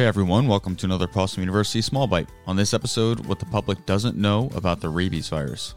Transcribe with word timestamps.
Hey 0.00 0.06
everyone, 0.06 0.48
welcome 0.48 0.76
to 0.76 0.86
another 0.86 1.06
Possum 1.06 1.42
University 1.42 1.82
Small 1.82 2.06
Bite. 2.06 2.30
On 2.46 2.56
this 2.56 2.72
episode, 2.72 3.26
what 3.26 3.38
the 3.38 3.44
public 3.44 3.84
doesn't 3.84 4.16
know 4.16 4.48
about 4.54 4.80
the 4.80 4.88
rabies 4.88 5.28
virus. 5.28 5.74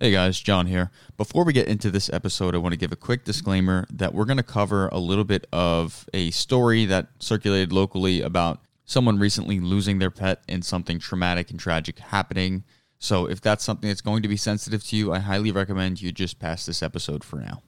Hey 0.00 0.10
guys, 0.10 0.40
John 0.40 0.64
here. 0.64 0.90
Before 1.18 1.44
we 1.44 1.52
get 1.52 1.68
into 1.68 1.90
this 1.90 2.08
episode, 2.14 2.54
I 2.54 2.58
want 2.58 2.72
to 2.72 2.78
give 2.78 2.92
a 2.92 2.96
quick 2.96 3.26
disclaimer 3.26 3.86
that 3.90 4.14
we're 4.14 4.24
going 4.24 4.38
to 4.38 4.42
cover 4.42 4.88
a 4.88 4.98
little 4.98 5.24
bit 5.24 5.46
of 5.52 6.08
a 6.14 6.30
story 6.30 6.86
that 6.86 7.08
circulated 7.18 7.74
locally 7.74 8.22
about 8.22 8.62
someone 8.86 9.18
recently 9.18 9.60
losing 9.60 9.98
their 9.98 10.10
pet 10.10 10.42
and 10.48 10.64
something 10.64 10.98
traumatic 10.98 11.50
and 11.50 11.60
tragic 11.60 11.98
happening. 11.98 12.64
So, 12.98 13.26
if 13.26 13.40
that's 13.40 13.64
something 13.64 13.88
that's 13.88 14.00
going 14.00 14.22
to 14.22 14.28
be 14.28 14.36
sensitive 14.36 14.84
to 14.86 14.96
you, 14.96 15.12
I 15.12 15.20
highly 15.20 15.52
recommend 15.52 16.02
you 16.02 16.10
just 16.10 16.38
pass 16.38 16.66
this 16.66 16.82
episode 16.82 17.22
for 17.22 17.36
now. 17.36 17.62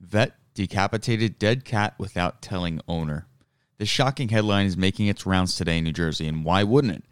Vet 0.00 0.34
decapitated 0.54 1.38
dead 1.38 1.64
cat 1.64 1.94
without 1.98 2.42
telling 2.42 2.80
owner. 2.88 3.26
This 3.78 3.88
shocking 3.88 4.28
headline 4.28 4.66
is 4.66 4.76
making 4.76 5.06
its 5.06 5.26
rounds 5.26 5.56
today 5.56 5.78
in 5.78 5.84
New 5.84 5.92
Jersey, 5.92 6.26
and 6.26 6.44
why 6.44 6.62
wouldn't 6.62 6.94
it? 6.94 7.04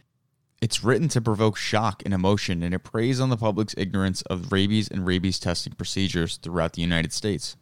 It's 0.60 0.84
written 0.84 1.08
to 1.08 1.20
provoke 1.20 1.56
shock 1.56 2.02
and 2.04 2.14
emotion, 2.14 2.62
and 2.62 2.72
it 2.72 2.80
preys 2.80 3.20
on 3.20 3.30
the 3.30 3.36
public's 3.36 3.74
ignorance 3.76 4.22
of 4.22 4.52
rabies 4.52 4.88
and 4.88 5.04
rabies 5.04 5.40
testing 5.40 5.72
procedures 5.72 6.36
throughout 6.36 6.74
the 6.74 6.82
United 6.82 7.12
States. 7.12 7.56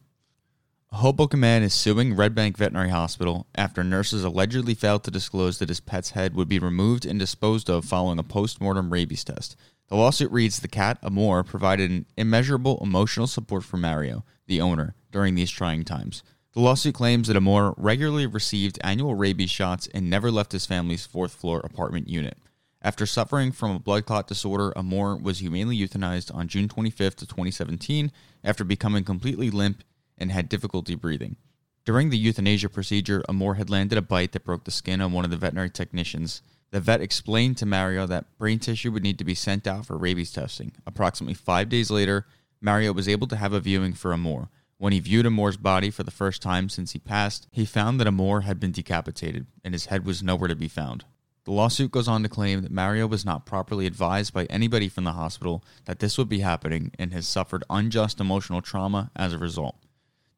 Hoboken 0.92 1.38
man 1.38 1.62
is 1.62 1.72
suing 1.72 2.16
Red 2.16 2.34
Bank 2.34 2.58
Veterinary 2.58 2.90
Hospital 2.90 3.46
after 3.54 3.84
nurses 3.84 4.24
allegedly 4.24 4.74
failed 4.74 5.04
to 5.04 5.10
disclose 5.10 5.58
that 5.58 5.68
his 5.68 5.78
pet's 5.78 6.10
head 6.10 6.34
would 6.34 6.48
be 6.48 6.58
removed 6.58 7.06
and 7.06 7.16
disposed 7.16 7.70
of 7.70 7.84
following 7.84 8.18
a 8.18 8.24
post-mortem 8.24 8.92
rabies 8.92 9.22
test. 9.22 9.56
The 9.88 9.94
lawsuit 9.94 10.32
reads 10.32 10.58
the 10.58 10.68
cat, 10.68 10.98
Amor, 11.02 11.44
provided 11.44 11.92
an 11.92 12.06
immeasurable 12.16 12.80
emotional 12.82 13.28
support 13.28 13.62
for 13.62 13.76
Mario, 13.76 14.24
the 14.48 14.60
owner, 14.60 14.96
during 15.12 15.36
these 15.36 15.50
trying 15.50 15.84
times. 15.84 16.24
The 16.54 16.60
lawsuit 16.60 16.96
claims 16.96 17.28
that 17.28 17.36
Amor 17.36 17.72
regularly 17.76 18.26
received 18.26 18.80
annual 18.82 19.14
rabies 19.14 19.50
shots 19.50 19.88
and 19.94 20.10
never 20.10 20.30
left 20.30 20.52
his 20.52 20.66
family's 20.66 21.06
fourth 21.06 21.32
floor 21.32 21.60
apartment 21.60 22.08
unit. 22.08 22.36
After 22.82 23.06
suffering 23.06 23.52
from 23.52 23.70
a 23.70 23.78
blood 23.78 24.06
clot 24.06 24.26
disorder, 24.26 24.72
Amor 24.76 25.16
was 25.16 25.40
humanely 25.40 25.78
euthanized 25.78 26.34
on 26.34 26.48
June 26.48 26.66
25th, 26.66 27.20
2017, 27.20 28.10
after 28.42 28.64
becoming 28.64 29.04
completely 29.04 29.50
limp 29.50 29.84
and 30.20 30.30
had 30.30 30.48
difficulty 30.48 30.94
breathing. 30.94 31.36
During 31.84 32.10
the 32.10 32.18
euthanasia 32.18 32.68
procedure, 32.68 33.24
Amor 33.28 33.54
had 33.54 33.70
landed 33.70 33.96
a 33.96 34.02
bite 34.02 34.32
that 34.32 34.44
broke 34.44 34.64
the 34.64 34.70
skin 34.70 35.00
on 35.00 35.12
one 35.12 35.24
of 35.24 35.30
the 35.30 35.36
veterinary 35.36 35.70
technicians. 35.70 36.42
The 36.70 36.80
vet 36.80 37.00
explained 37.00 37.56
to 37.56 37.66
Mario 37.66 38.06
that 38.06 38.36
brain 38.38 38.58
tissue 38.58 38.92
would 38.92 39.02
need 39.02 39.18
to 39.18 39.24
be 39.24 39.34
sent 39.34 39.66
out 39.66 39.86
for 39.86 39.96
rabies 39.96 40.30
testing. 40.30 40.72
Approximately 40.86 41.34
five 41.34 41.68
days 41.68 41.90
later, 41.90 42.26
Mario 42.60 42.92
was 42.92 43.08
able 43.08 43.26
to 43.28 43.36
have 43.36 43.52
a 43.52 43.60
viewing 43.60 43.94
for 43.94 44.12
Amor. 44.12 44.50
When 44.76 44.92
he 44.92 45.00
viewed 45.00 45.26
Amor's 45.26 45.56
body 45.56 45.90
for 45.90 46.04
the 46.04 46.10
first 46.10 46.40
time 46.42 46.68
since 46.68 46.92
he 46.92 46.98
passed, 46.98 47.48
he 47.50 47.64
found 47.64 47.98
that 47.98 48.06
Amor 48.06 48.42
had 48.42 48.60
been 48.60 48.72
decapitated 48.72 49.46
and 49.64 49.74
his 49.74 49.86
head 49.86 50.04
was 50.04 50.22
nowhere 50.22 50.48
to 50.48 50.54
be 50.54 50.68
found. 50.68 51.04
The 51.44 51.52
lawsuit 51.52 51.90
goes 51.90 52.06
on 52.06 52.22
to 52.22 52.28
claim 52.28 52.62
that 52.62 52.70
Mario 52.70 53.06
was 53.06 53.24
not 53.24 53.46
properly 53.46 53.86
advised 53.86 54.32
by 54.32 54.44
anybody 54.44 54.88
from 54.88 55.04
the 55.04 55.12
hospital 55.12 55.64
that 55.86 55.98
this 55.98 56.16
would 56.18 56.28
be 56.28 56.40
happening 56.40 56.92
and 56.98 57.12
has 57.12 57.26
suffered 57.26 57.64
unjust 57.70 58.20
emotional 58.20 58.62
trauma 58.62 59.10
as 59.16 59.32
a 59.32 59.38
result. 59.38 59.76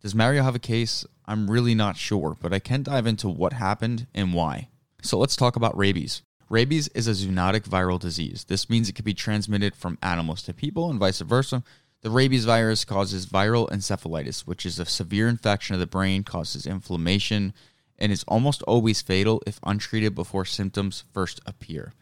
Does 0.02 0.16
Mario 0.16 0.42
have 0.42 0.56
a 0.56 0.58
case? 0.58 1.06
I'm 1.26 1.48
really 1.48 1.76
not 1.76 1.96
sure, 1.96 2.36
but 2.40 2.52
I 2.52 2.58
can 2.58 2.82
dive 2.82 3.06
into 3.06 3.28
what 3.28 3.52
happened 3.52 4.08
and 4.12 4.34
why. 4.34 4.68
So 5.00 5.16
let's 5.16 5.36
talk 5.36 5.54
about 5.54 5.78
rabies. 5.78 6.22
Rabies 6.48 6.88
is 6.88 7.06
a 7.06 7.12
zoonotic 7.12 7.68
viral 7.68 8.00
disease. 8.00 8.44
This 8.48 8.68
means 8.68 8.88
it 8.88 8.96
can 8.96 9.04
be 9.04 9.14
transmitted 9.14 9.76
from 9.76 9.98
animals 10.02 10.42
to 10.42 10.52
people 10.52 10.90
and 10.90 10.98
vice 10.98 11.20
versa. 11.20 11.62
The 12.00 12.10
rabies 12.10 12.46
virus 12.46 12.84
causes 12.84 13.26
viral 13.26 13.70
encephalitis, 13.70 14.40
which 14.40 14.66
is 14.66 14.80
a 14.80 14.86
severe 14.86 15.28
infection 15.28 15.74
of 15.74 15.80
the 15.80 15.86
brain, 15.86 16.24
causes 16.24 16.66
inflammation, 16.66 17.54
and 17.96 18.10
is 18.10 18.24
almost 18.26 18.62
always 18.62 19.02
fatal 19.02 19.40
if 19.46 19.60
untreated 19.62 20.16
before 20.16 20.44
symptoms 20.44 21.04
first 21.14 21.38
appear. 21.46 21.92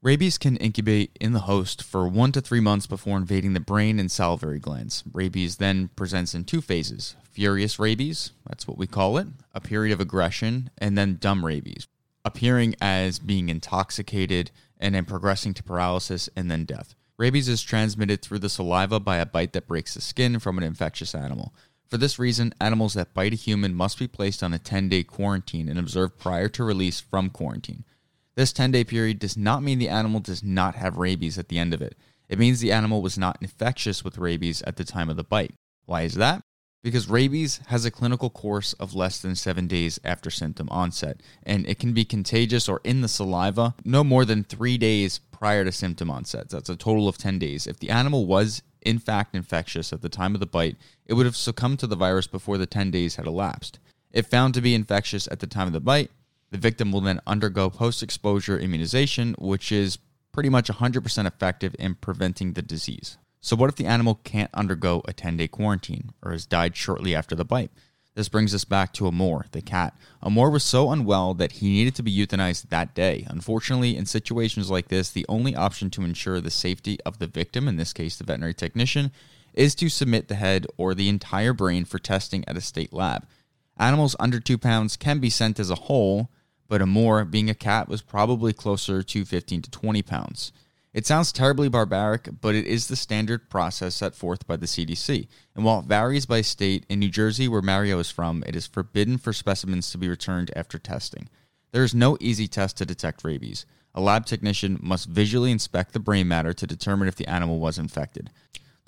Rabies 0.00 0.38
can 0.38 0.56
incubate 0.58 1.10
in 1.20 1.32
the 1.32 1.40
host 1.40 1.82
for 1.82 2.06
one 2.06 2.30
to 2.30 2.40
three 2.40 2.60
months 2.60 2.86
before 2.86 3.16
invading 3.16 3.54
the 3.54 3.60
brain 3.60 3.98
and 3.98 4.08
salivary 4.08 4.60
glands. 4.60 5.02
Rabies 5.12 5.56
then 5.56 5.88
presents 5.96 6.34
in 6.34 6.44
two 6.44 6.60
phases 6.60 7.16
furious 7.24 7.80
rabies, 7.80 8.30
that's 8.48 8.68
what 8.68 8.78
we 8.78 8.86
call 8.86 9.18
it, 9.18 9.26
a 9.54 9.60
period 9.60 9.92
of 9.92 10.00
aggression, 10.00 10.70
and 10.78 10.96
then 10.96 11.16
dumb 11.20 11.44
rabies, 11.44 11.88
appearing 12.24 12.76
as 12.80 13.18
being 13.18 13.48
intoxicated 13.48 14.52
and 14.78 14.94
then 14.94 15.04
progressing 15.04 15.52
to 15.52 15.64
paralysis 15.64 16.28
and 16.36 16.48
then 16.48 16.64
death. 16.64 16.94
Rabies 17.16 17.48
is 17.48 17.62
transmitted 17.62 18.22
through 18.22 18.38
the 18.38 18.48
saliva 18.48 19.00
by 19.00 19.16
a 19.16 19.26
bite 19.26 19.52
that 19.52 19.66
breaks 19.66 19.94
the 19.94 20.00
skin 20.00 20.38
from 20.38 20.58
an 20.58 20.64
infectious 20.64 21.12
animal. 21.12 21.52
For 21.88 21.96
this 21.96 22.20
reason, 22.20 22.54
animals 22.60 22.94
that 22.94 23.14
bite 23.14 23.32
a 23.32 23.36
human 23.36 23.74
must 23.74 23.98
be 23.98 24.06
placed 24.06 24.44
on 24.44 24.54
a 24.54 24.60
10 24.60 24.88
day 24.88 25.02
quarantine 25.02 25.68
and 25.68 25.78
observed 25.78 26.18
prior 26.18 26.48
to 26.50 26.62
release 26.62 27.00
from 27.00 27.30
quarantine. 27.30 27.84
This 28.38 28.52
10 28.52 28.70
day 28.70 28.84
period 28.84 29.18
does 29.18 29.36
not 29.36 29.64
mean 29.64 29.80
the 29.80 29.88
animal 29.88 30.20
does 30.20 30.44
not 30.44 30.76
have 30.76 30.96
rabies 30.96 31.38
at 31.38 31.48
the 31.48 31.58
end 31.58 31.74
of 31.74 31.82
it. 31.82 31.96
It 32.28 32.38
means 32.38 32.60
the 32.60 32.70
animal 32.70 33.02
was 33.02 33.18
not 33.18 33.36
infectious 33.40 34.04
with 34.04 34.16
rabies 34.16 34.62
at 34.62 34.76
the 34.76 34.84
time 34.84 35.10
of 35.10 35.16
the 35.16 35.24
bite. 35.24 35.54
Why 35.86 36.02
is 36.02 36.14
that? 36.14 36.42
Because 36.84 37.10
rabies 37.10 37.58
has 37.66 37.84
a 37.84 37.90
clinical 37.90 38.30
course 38.30 38.74
of 38.74 38.94
less 38.94 39.20
than 39.20 39.34
seven 39.34 39.66
days 39.66 39.98
after 40.04 40.30
symptom 40.30 40.68
onset, 40.70 41.20
and 41.42 41.66
it 41.66 41.80
can 41.80 41.92
be 41.92 42.04
contagious 42.04 42.68
or 42.68 42.80
in 42.84 43.00
the 43.00 43.08
saliva 43.08 43.74
no 43.84 44.04
more 44.04 44.24
than 44.24 44.44
three 44.44 44.78
days 44.78 45.18
prior 45.32 45.64
to 45.64 45.72
symptom 45.72 46.08
onset. 46.08 46.48
That's 46.48 46.70
a 46.70 46.76
total 46.76 47.08
of 47.08 47.18
10 47.18 47.40
days. 47.40 47.66
If 47.66 47.80
the 47.80 47.90
animal 47.90 48.24
was 48.24 48.62
in 48.82 49.00
fact 49.00 49.34
infectious 49.34 49.92
at 49.92 50.00
the 50.00 50.08
time 50.08 50.34
of 50.34 50.40
the 50.40 50.46
bite, 50.46 50.76
it 51.06 51.14
would 51.14 51.26
have 51.26 51.34
succumbed 51.34 51.80
to 51.80 51.88
the 51.88 51.96
virus 51.96 52.28
before 52.28 52.56
the 52.56 52.66
10 52.66 52.92
days 52.92 53.16
had 53.16 53.26
elapsed. 53.26 53.80
If 54.12 54.28
found 54.28 54.54
to 54.54 54.60
be 54.60 54.76
infectious 54.76 55.26
at 55.28 55.40
the 55.40 55.48
time 55.48 55.66
of 55.66 55.72
the 55.72 55.80
bite, 55.80 56.12
the 56.50 56.58
victim 56.58 56.92
will 56.92 57.00
then 57.00 57.20
undergo 57.26 57.70
post 57.70 58.02
exposure 58.02 58.58
immunization, 58.58 59.34
which 59.38 59.70
is 59.70 59.98
pretty 60.32 60.48
much 60.48 60.68
100% 60.68 61.26
effective 61.26 61.74
in 61.78 61.94
preventing 61.94 62.52
the 62.52 62.62
disease. 62.62 63.18
So, 63.40 63.56
what 63.56 63.68
if 63.68 63.76
the 63.76 63.86
animal 63.86 64.20
can't 64.24 64.50
undergo 64.52 65.02
a 65.06 65.12
10 65.12 65.36
day 65.36 65.48
quarantine 65.48 66.10
or 66.22 66.32
has 66.32 66.46
died 66.46 66.76
shortly 66.76 67.14
after 67.14 67.34
the 67.34 67.44
bite? 67.44 67.70
This 68.14 68.28
brings 68.28 68.52
us 68.52 68.64
back 68.64 68.92
to 68.94 69.06
Amor, 69.06 69.46
the 69.52 69.62
cat. 69.62 69.96
Amor 70.24 70.50
was 70.50 70.64
so 70.64 70.90
unwell 70.90 71.34
that 71.34 71.52
he 71.52 71.68
needed 71.68 71.94
to 71.94 72.02
be 72.02 72.16
euthanized 72.16 72.68
that 72.68 72.92
day. 72.92 73.24
Unfortunately, 73.28 73.96
in 73.96 74.06
situations 74.06 74.70
like 74.70 74.88
this, 74.88 75.10
the 75.10 75.26
only 75.28 75.54
option 75.54 75.88
to 75.90 76.02
ensure 76.02 76.40
the 76.40 76.50
safety 76.50 76.98
of 77.06 77.20
the 77.20 77.28
victim, 77.28 77.68
in 77.68 77.76
this 77.76 77.92
case 77.92 78.16
the 78.16 78.24
veterinary 78.24 78.54
technician, 78.54 79.12
is 79.54 79.76
to 79.76 79.88
submit 79.88 80.26
the 80.26 80.34
head 80.34 80.66
or 80.76 80.94
the 80.94 81.08
entire 81.08 81.52
brain 81.52 81.84
for 81.84 82.00
testing 82.00 82.44
at 82.48 82.56
a 82.56 82.60
state 82.60 82.92
lab. 82.92 83.24
Animals 83.78 84.16
under 84.18 84.40
2 84.40 84.58
pounds 84.58 84.96
can 84.96 85.20
be 85.20 85.30
sent 85.30 85.60
as 85.60 85.70
a 85.70 85.76
whole, 85.76 86.28
but 86.68 86.82
Amor, 86.82 87.24
being 87.24 87.50
a 87.50 87.54
cat, 87.54 87.88
was 87.88 88.02
probably 88.02 88.52
closer 88.52 89.02
to 89.02 89.24
15 89.24 89.62
to 89.62 89.70
20 89.70 90.02
pounds. 90.02 90.52
It 90.94 91.06
sounds 91.06 91.32
terribly 91.32 91.68
barbaric, 91.68 92.28
but 92.40 92.54
it 92.54 92.66
is 92.66 92.88
the 92.88 92.96
standard 92.96 93.50
process 93.50 93.94
set 93.94 94.14
forth 94.14 94.46
by 94.46 94.56
the 94.56 94.66
CDC. 94.66 95.28
And 95.54 95.64
while 95.64 95.80
it 95.80 95.86
varies 95.86 96.26
by 96.26 96.40
state, 96.40 96.86
in 96.88 96.98
New 96.98 97.10
Jersey, 97.10 97.46
where 97.46 97.62
Mario 97.62 97.98
is 97.98 98.10
from, 98.10 98.42
it 98.46 98.56
is 98.56 98.66
forbidden 98.66 99.18
for 99.18 99.32
specimens 99.32 99.90
to 99.90 99.98
be 99.98 100.08
returned 100.08 100.50
after 100.56 100.78
testing. 100.78 101.28
There 101.72 101.84
is 101.84 101.94
no 101.94 102.16
easy 102.20 102.48
test 102.48 102.78
to 102.78 102.86
detect 102.86 103.22
rabies. 103.22 103.66
A 103.94 104.00
lab 104.00 104.26
technician 104.26 104.78
must 104.82 105.08
visually 105.08 105.50
inspect 105.50 105.92
the 105.92 106.00
brain 106.00 106.26
matter 106.26 106.52
to 106.52 106.66
determine 106.66 107.08
if 107.08 107.16
the 107.16 107.28
animal 107.28 107.58
was 107.58 107.78
infected. 107.78 108.30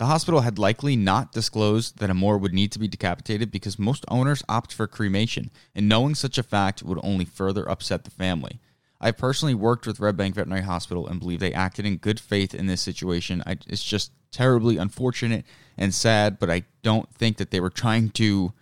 The 0.01 0.07
hospital 0.07 0.41
had 0.41 0.59
likely 0.59 0.97
not 0.97 1.31
disclosed 1.31 1.99
that 1.99 2.09
Amor 2.09 2.39
would 2.39 2.55
need 2.55 2.73
to 2.73 2.79
be 2.79 2.89
decapitated 2.89 3.51
because 3.51 3.79
most 3.79 4.07
owners 4.09 4.43
opt 4.49 4.73
for 4.73 4.87
cremation, 4.87 5.51
and 5.75 5.91
knowing 5.91 6.15
such 6.15 6.39
a 6.39 6.43
fact 6.43 6.83
would 6.83 6.99
only 7.03 7.27
further 7.27 7.69
upset 7.69 8.05
the 8.05 8.11
family. 8.11 8.61
I 8.99 9.11
personally 9.11 9.53
worked 9.55 9.87
with 9.87 10.01
Red 10.01 10.17
Bank 10.17 10.37
Veterinary 10.37 10.63
Hospital 10.63 11.07
and 11.07 11.21
believe 11.21 11.41
they 11.41 11.53
acted 11.53 11.85
in 11.85 11.99
good 11.99 12.19
faith 12.19 12.55
in 12.55 12.67
this 12.67 12.81
situation. 12.81 13.43
I, 13.45 13.59
it's 13.67 13.85
just 13.85 14.11
terribly 14.31 14.79
unfortunate 14.79 15.45
and 15.77 15.93
sad, 15.93 16.39
but 16.39 16.49
I 16.49 16.63
don't 16.83 17.15
think 17.15 17.37
that 17.37 17.51
they 17.51 17.61
were 17.61 17.69
trying 17.69 18.09
to 18.13 18.55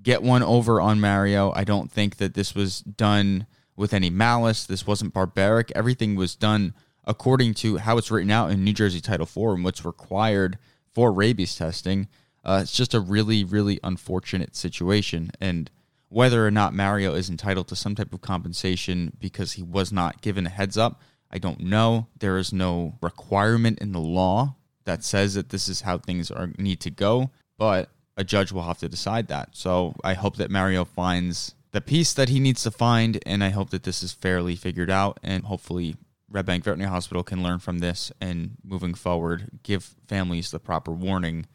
get 0.00 0.22
one 0.22 0.44
over 0.44 0.80
on 0.80 1.00
Mario. 1.00 1.52
I 1.56 1.64
don't 1.64 1.90
think 1.90 2.18
that 2.18 2.34
this 2.34 2.54
was 2.54 2.78
done 2.82 3.48
with 3.74 3.92
any 3.92 4.08
malice. 4.08 4.64
This 4.64 4.86
wasn't 4.86 5.14
barbaric. 5.14 5.72
Everything 5.74 6.14
was 6.14 6.36
done 6.36 6.74
according 7.04 7.54
to 7.54 7.78
how 7.78 7.98
it's 7.98 8.12
written 8.12 8.30
out 8.30 8.52
in 8.52 8.62
New 8.62 8.72
Jersey 8.72 9.00
Title 9.00 9.26
IV 9.26 9.56
and 9.56 9.64
what's 9.64 9.84
required 9.84 10.58
for 10.96 11.12
rabies 11.12 11.54
testing. 11.54 12.08
Uh, 12.42 12.60
it's 12.62 12.74
just 12.74 12.94
a 12.94 13.00
really, 13.00 13.44
really 13.44 13.78
unfortunate 13.84 14.56
situation. 14.56 15.30
And 15.42 15.70
whether 16.08 16.46
or 16.46 16.50
not 16.50 16.72
Mario 16.72 17.12
is 17.12 17.28
entitled 17.28 17.68
to 17.68 17.76
some 17.76 17.94
type 17.94 18.14
of 18.14 18.22
compensation 18.22 19.12
because 19.20 19.52
he 19.52 19.62
was 19.62 19.92
not 19.92 20.22
given 20.22 20.46
a 20.46 20.48
heads 20.48 20.78
up, 20.78 21.02
I 21.30 21.36
don't 21.36 21.60
know. 21.60 22.06
There 22.18 22.38
is 22.38 22.50
no 22.50 22.94
requirement 23.02 23.78
in 23.80 23.92
the 23.92 24.00
law 24.00 24.54
that 24.86 25.04
says 25.04 25.34
that 25.34 25.50
this 25.50 25.68
is 25.68 25.82
how 25.82 25.98
things 25.98 26.30
are 26.30 26.48
need 26.56 26.80
to 26.80 26.90
go, 26.90 27.30
but 27.58 27.90
a 28.16 28.24
judge 28.24 28.50
will 28.50 28.62
have 28.62 28.78
to 28.78 28.88
decide 28.88 29.28
that. 29.28 29.50
So 29.52 29.94
I 30.02 30.14
hope 30.14 30.36
that 30.36 30.50
Mario 30.50 30.86
finds 30.86 31.54
the 31.72 31.82
peace 31.82 32.14
that 32.14 32.30
he 32.30 32.40
needs 32.40 32.62
to 32.62 32.70
find, 32.70 33.18
and 33.26 33.44
I 33.44 33.50
hope 33.50 33.68
that 33.68 33.82
this 33.82 34.02
is 34.02 34.14
fairly 34.14 34.56
figured 34.56 34.88
out, 34.88 35.20
and 35.22 35.44
hopefully 35.44 35.96
Red 36.30 36.46
Bank 36.46 36.64
Veterinary 36.64 36.90
Hospital 36.90 37.22
can 37.22 37.42
learn 37.42 37.58
from 37.58 37.78
this 37.78 38.10
and 38.20 38.56
moving 38.64 38.94
forward, 38.94 39.60
give 39.62 39.94
families 40.06 40.50
the 40.50 40.58
proper 40.58 40.90
warning 40.90 41.46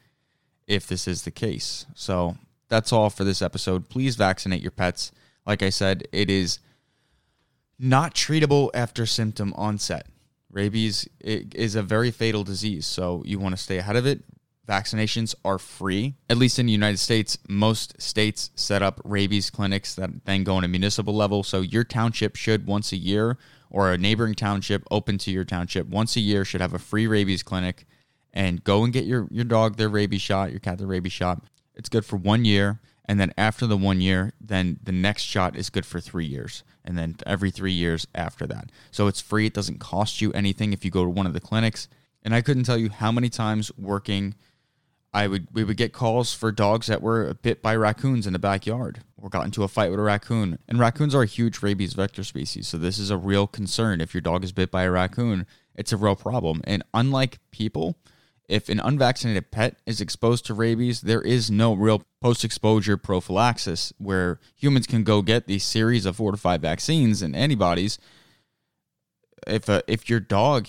if 0.66 0.86
this 0.86 1.06
is 1.06 1.22
the 1.22 1.30
case. 1.30 1.86
So 1.94 2.36
that's 2.68 2.92
all 2.92 3.10
for 3.10 3.24
this 3.24 3.42
episode. 3.42 3.88
Please 3.88 4.16
vaccinate 4.16 4.62
your 4.62 4.70
pets. 4.70 5.12
Like 5.46 5.62
I 5.62 5.70
said, 5.70 6.04
it 6.12 6.30
is 6.30 6.58
not 7.78 8.14
treatable 8.14 8.70
after 8.72 9.04
symptom 9.04 9.52
onset. 9.56 10.06
Rabies 10.50 11.08
is 11.20 11.74
a 11.74 11.82
very 11.82 12.10
fatal 12.10 12.44
disease, 12.44 12.86
so 12.86 13.22
you 13.26 13.38
want 13.38 13.56
to 13.56 13.62
stay 13.62 13.78
ahead 13.78 13.96
of 13.96 14.06
it. 14.06 14.22
Vaccinations 14.68 15.34
are 15.44 15.58
free. 15.58 16.14
At 16.30 16.36
least 16.36 16.58
in 16.58 16.66
the 16.66 16.72
United 16.72 16.98
States, 16.98 17.36
most 17.48 18.00
states 18.00 18.50
set 18.54 18.80
up 18.80 19.00
rabies 19.04 19.50
clinics 19.50 19.94
that 19.96 20.24
then 20.24 20.44
go 20.44 20.54
on 20.54 20.64
a 20.64 20.68
municipal 20.68 21.14
level. 21.14 21.42
So 21.42 21.62
your 21.62 21.84
township 21.84 22.36
should 22.36 22.66
once 22.66 22.92
a 22.92 22.96
year, 22.96 23.38
or 23.72 23.90
a 23.90 23.98
neighboring 23.98 24.34
township 24.34 24.84
open 24.90 25.16
to 25.16 25.30
your 25.30 25.44
township 25.44 25.88
once 25.88 26.14
a 26.14 26.20
year, 26.20 26.44
should 26.44 26.60
have 26.60 26.74
a 26.74 26.78
free 26.78 27.06
rabies 27.06 27.42
clinic. 27.42 27.86
And 28.34 28.62
go 28.62 28.84
and 28.84 28.92
get 28.92 29.04
your, 29.04 29.26
your 29.30 29.44
dog 29.44 29.76
their 29.76 29.88
rabies 29.88 30.22
shot, 30.22 30.50
your 30.50 30.60
cat 30.60 30.78
their 30.78 30.86
rabies 30.86 31.12
shot. 31.12 31.42
It's 31.74 31.88
good 31.88 32.04
for 32.04 32.16
one 32.16 32.44
year. 32.44 32.80
And 33.06 33.18
then 33.18 33.32
after 33.36 33.66
the 33.66 33.76
one 33.76 34.00
year, 34.00 34.32
then 34.40 34.78
the 34.82 34.92
next 34.92 35.22
shot 35.22 35.56
is 35.56 35.70
good 35.70 35.84
for 35.84 36.00
three 36.00 36.26
years. 36.26 36.62
And 36.84 36.96
then 36.96 37.16
every 37.26 37.50
three 37.50 37.72
years 37.72 38.06
after 38.14 38.46
that. 38.46 38.70
So 38.90 39.06
it's 39.06 39.20
free. 39.20 39.46
It 39.46 39.54
doesn't 39.54 39.80
cost 39.80 40.20
you 40.20 40.32
anything 40.32 40.72
if 40.72 40.84
you 40.84 40.90
go 40.90 41.04
to 41.04 41.10
one 41.10 41.26
of 41.26 41.32
the 41.32 41.40
clinics. 41.40 41.88
And 42.22 42.34
I 42.34 42.42
couldn't 42.42 42.64
tell 42.64 42.78
you 42.78 42.90
how 42.90 43.10
many 43.10 43.28
times 43.28 43.72
working, 43.76 44.34
I 45.12 45.26
would 45.26 45.48
we 45.52 45.64
would 45.64 45.76
get 45.76 45.92
calls 45.92 46.32
for 46.32 46.52
dogs 46.52 46.86
that 46.86 47.02
were 47.02 47.34
bit 47.34 47.62
by 47.62 47.74
raccoons 47.74 48.26
in 48.26 48.32
the 48.32 48.38
backyard 48.38 49.00
or 49.22 49.28
got 49.28 49.44
into 49.44 49.62
a 49.62 49.68
fight 49.68 49.90
with 49.90 50.00
a 50.00 50.02
raccoon. 50.02 50.58
And 50.68 50.80
raccoons 50.80 51.14
are 51.14 51.22
a 51.22 51.26
huge 51.26 51.62
rabies 51.62 51.94
vector 51.94 52.24
species. 52.24 52.66
So 52.66 52.76
this 52.76 52.98
is 52.98 53.08
a 53.08 53.16
real 53.16 53.46
concern. 53.46 54.00
If 54.00 54.12
your 54.12 54.20
dog 54.20 54.42
is 54.42 54.50
bit 54.50 54.72
by 54.72 54.82
a 54.82 54.90
raccoon, 54.90 55.46
it's 55.76 55.92
a 55.92 55.96
real 55.96 56.16
problem. 56.16 56.60
And 56.64 56.82
unlike 56.92 57.38
people, 57.52 57.96
if 58.48 58.68
an 58.68 58.80
unvaccinated 58.80 59.52
pet 59.52 59.76
is 59.86 60.00
exposed 60.00 60.44
to 60.46 60.54
rabies, 60.54 61.02
there 61.02 61.22
is 61.22 61.52
no 61.52 61.72
real 61.72 62.02
post 62.20 62.44
exposure 62.44 62.96
prophylaxis 62.96 63.92
where 63.98 64.40
humans 64.56 64.88
can 64.88 65.04
go 65.04 65.22
get 65.22 65.46
these 65.46 65.62
series 65.62 66.04
of 66.04 66.16
four 66.16 66.32
to 66.32 66.36
five 66.36 66.60
vaccines 66.60 67.22
and 67.22 67.36
antibodies. 67.36 68.00
If, 69.46 69.68
a, 69.68 69.84
if 69.86 70.10
your 70.10 70.20
dog 70.20 70.68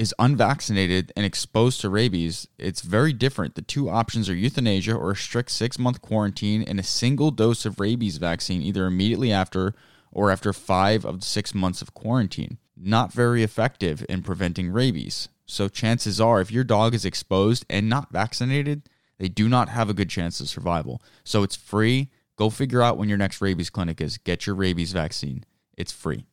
is 0.00 0.14
unvaccinated 0.18 1.12
and 1.14 1.26
exposed 1.26 1.78
to 1.82 1.90
rabies, 1.90 2.48
it's 2.56 2.80
very 2.80 3.12
different. 3.12 3.54
The 3.54 3.60
two 3.60 3.90
options 3.90 4.30
are 4.30 4.34
euthanasia 4.34 4.94
or 4.94 5.10
a 5.10 5.16
strict 5.16 5.50
six 5.50 5.78
month 5.78 6.00
quarantine 6.00 6.62
and 6.62 6.80
a 6.80 6.82
single 6.82 7.30
dose 7.30 7.66
of 7.66 7.78
rabies 7.78 8.16
vaccine, 8.16 8.62
either 8.62 8.86
immediately 8.86 9.30
after 9.30 9.74
or 10.10 10.30
after 10.30 10.54
five 10.54 11.04
of 11.04 11.20
the 11.20 11.26
six 11.26 11.54
months 11.54 11.82
of 11.82 11.92
quarantine. 11.92 12.56
Not 12.74 13.12
very 13.12 13.42
effective 13.42 14.06
in 14.08 14.22
preventing 14.22 14.70
rabies. 14.72 15.28
So 15.44 15.68
chances 15.68 16.18
are, 16.18 16.40
if 16.40 16.50
your 16.50 16.64
dog 16.64 16.94
is 16.94 17.04
exposed 17.04 17.66
and 17.68 17.86
not 17.86 18.10
vaccinated, 18.10 18.88
they 19.18 19.28
do 19.28 19.50
not 19.50 19.68
have 19.68 19.90
a 19.90 19.94
good 19.94 20.08
chance 20.08 20.40
of 20.40 20.48
survival. 20.48 21.02
So 21.24 21.42
it's 21.42 21.56
free. 21.56 22.08
Go 22.36 22.48
figure 22.48 22.80
out 22.80 22.96
when 22.96 23.10
your 23.10 23.18
next 23.18 23.42
rabies 23.42 23.68
clinic 23.68 24.00
is. 24.00 24.16
Get 24.16 24.46
your 24.46 24.56
rabies 24.56 24.92
vaccine. 24.92 25.44
It's 25.76 25.92
free. 25.92 26.24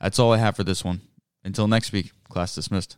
That's 0.00 0.20
all 0.20 0.32
I 0.32 0.36
have 0.36 0.54
for 0.54 0.62
this 0.62 0.84
one. 0.84 1.00
Until 1.44 1.68
next 1.68 1.92
week, 1.92 2.12
class 2.28 2.54
dismissed. 2.54 2.96